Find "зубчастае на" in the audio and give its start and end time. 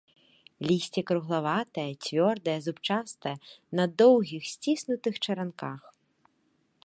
2.67-3.85